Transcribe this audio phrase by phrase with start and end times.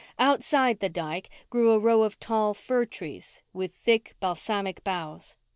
[0.17, 5.37] Outside the dyke grew a row of tall fir trees with thick, balsamic boughs.